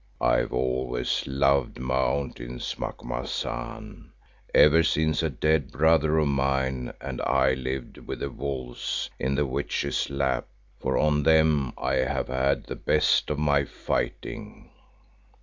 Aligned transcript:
I 0.19 0.37
have 0.37 0.51
always 0.51 1.27
loved 1.27 1.77
mountains, 1.77 2.73
Macumazahn, 2.79 4.09
ever 4.51 4.81
since 4.81 5.21
a 5.21 5.29
dead 5.29 5.71
brother 5.71 6.17
of 6.17 6.27
mine 6.27 6.91
and 6.99 7.21
I 7.21 7.53
lived 7.53 7.99
with 7.99 8.21
the 8.21 8.31
wolves 8.31 9.11
in 9.19 9.35
the 9.35 9.45
Witch's 9.45 10.09
lap, 10.09 10.47
for 10.79 10.97
on 10.97 11.21
them 11.21 11.73
I 11.77 11.97
have 11.97 12.29
had 12.29 12.63
the 12.63 12.75
best 12.77 13.29
of 13.29 13.37
my 13.37 13.63
fighting." 13.63 14.71